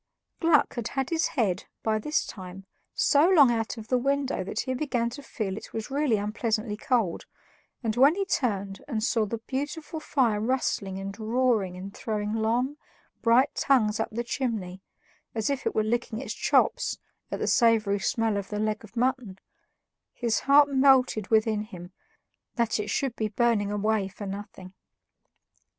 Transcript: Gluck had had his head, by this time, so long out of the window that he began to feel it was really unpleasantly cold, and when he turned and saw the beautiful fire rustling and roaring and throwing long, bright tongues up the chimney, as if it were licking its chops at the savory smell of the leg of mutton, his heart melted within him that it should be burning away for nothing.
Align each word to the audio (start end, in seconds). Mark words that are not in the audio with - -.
Gluck 0.39 0.73
had 0.73 0.87
had 0.87 1.11
his 1.11 1.27
head, 1.37 1.65
by 1.83 1.99
this 1.99 2.25
time, 2.25 2.65
so 2.95 3.29
long 3.29 3.51
out 3.51 3.77
of 3.77 3.87
the 3.89 3.99
window 3.99 4.43
that 4.43 4.61
he 4.61 4.73
began 4.73 5.11
to 5.11 5.21
feel 5.21 5.55
it 5.55 5.73
was 5.73 5.91
really 5.91 6.17
unpleasantly 6.17 6.75
cold, 6.75 7.27
and 7.83 7.95
when 7.95 8.15
he 8.15 8.25
turned 8.25 8.83
and 8.87 9.03
saw 9.03 9.27
the 9.27 9.37
beautiful 9.37 9.99
fire 9.99 10.41
rustling 10.41 10.97
and 10.97 11.19
roaring 11.19 11.77
and 11.77 11.93
throwing 11.93 12.33
long, 12.33 12.77
bright 13.21 13.53
tongues 13.53 13.99
up 13.99 14.09
the 14.11 14.23
chimney, 14.23 14.81
as 15.35 15.51
if 15.51 15.67
it 15.67 15.75
were 15.75 15.83
licking 15.83 16.17
its 16.17 16.33
chops 16.33 16.97
at 17.29 17.37
the 17.37 17.45
savory 17.45 17.99
smell 17.99 18.37
of 18.37 18.49
the 18.49 18.57
leg 18.57 18.83
of 18.83 18.97
mutton, 18.97 19.37
his 20.13 20.39
heart 20.49 20.67
melted 20.67 21.27
within 21.27 21.61
him 21.61 21.91
that 22.55 22.79
it 22.79 22.89
should 22.89 23.15
be 23.15 23.27
burning 23.27 23.69
away 23.71 24.07
for 24.07 24.25
nothing. 24.25 24.73